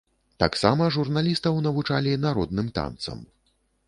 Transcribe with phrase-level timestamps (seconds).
[0.43, 3.21] Таксама журналістаў навучалі народным танцам.